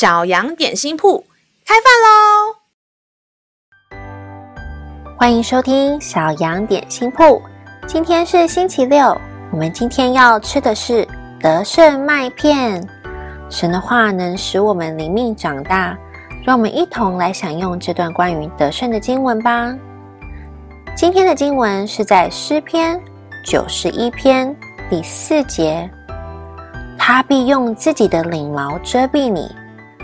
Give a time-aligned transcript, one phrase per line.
[0.00, 1.22] 小羊点心铺
[1.66, 2.56] 开饭喽！
[5.18, 7.42] 欢迎收听小羊点心铺。
[7.86, 9.14] 今天是星期六，
[9.52, 11.06] 我们今天要吃的是
[11.38, 12.82] 德胜麦片。
[13.50, 15.94] 神的话能使我们灵命长大，
[16.46, 19.70] 让我们一同来享用这段关于德胜的经文吧。
[20.96, 22.98] 今天的经文是在诗篇
[23.44, 24.56] 九十一篇
[24.88, 25.86] 第四节，
[26.96, 29.54] 他必用自己的翎毛遮蔽你。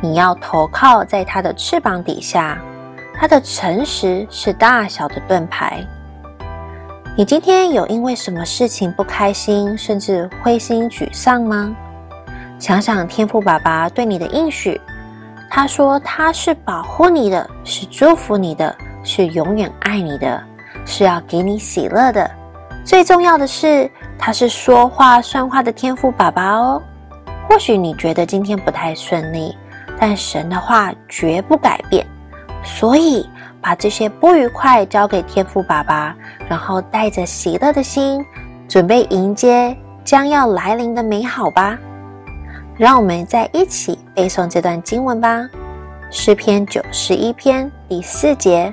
[0.00, 2.58] 你要投靠在他的翅膀底下，
[3.14, 5.84] 他的诚实是大小的盾牌。
[7.16, 11.74] 你今天有因为什么事情不开心，甚至灰心沮丧吗？
[12.60, 14.80] 想想天父爸爸对你的应许，
[15.50, 18.72] 他说他是保护你的，是祝福你的，
[19.02, 20.40] 是永远爱你的，
[20.84, 22.30] 是要给你喜乐的。
[22.84, 26.80] 最重要的是，他是说话算话的天父爸爸哦。
[27.48, 29.56] 或许你觉得今天不太顺利。
[29.98, 32.06] 但神的话绝不改变，
[32.62, 33.28] 所以
[33.60, 36.14] 把这些不愉快交给天父爸爸，
[36.48, 38.24] 然后带着喜乐的心，
[38.68, 41.76] 准备迎接将要来临的美好吧。
[42.76, 45.40] 让我们再一起背诵这段经文吧，
[46.10, 48.72] 《诗篇》九十一篇第四节：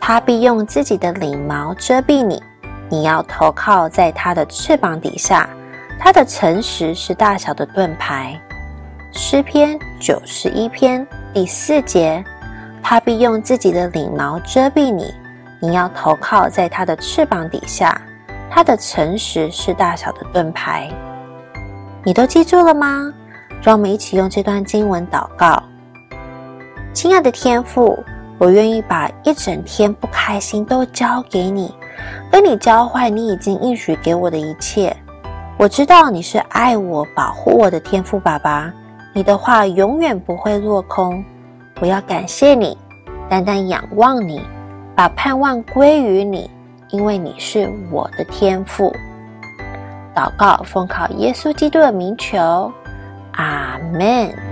[0.00, 2.42] 他必用自己的翎毛遮蔽你，
[2.88, 5.46] 你要投靠在他的翅膀底下，
[5.98, 8.40] 他的诚实是大小的盾牌。
[9.18, 12.22] 诗篇九十一篇第四节，
[12.82, 15.10] 他必用自己的翎毛遮蔽你，
[15.58, 17.98] 你要投靠在他的翅膀底下，
[18.50, 20.90] 他的诚实是大小的盾牌。
[22.04, 23.10] 你都记住了吗？
[23.62, 25.62] 让我们一起用这段经文祷告。
[26.92, 27.98] 亲爱的天父，
[28.36, 31.74] 我愿意把一整天不开心都交给你，
[32.30, 34.94] 跟你交换你已经应许给我的一切。
[35.56, 38.70] 我知道你是爱我、保护我的天父爸爸。
[39.16, 41.24] 你的话永远不会落空，
[41.80, 42.76] 我要感谢你，
[43.30, 44.42] 单单仰望你，
[44.94, 46.50] 把盼望归于你，
[46.90, 48.94] 因为你是我的天赋。
[50.14, 52.70] 祷告奉靠耶稣基督的名求，
[53.32, 54.45] 阿门。